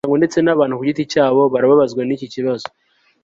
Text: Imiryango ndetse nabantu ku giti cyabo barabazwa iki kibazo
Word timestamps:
Imiryango 0.03 0.19
ndetse 0.21 0.37
nabantu 0.41 0.77
ku 0.79 0.83
giti 0.89 1.03
cyabo 1.13 1.41
barabazwa 1.53 1.99
iki 2.17 2.27
kibazo 2.33 2.67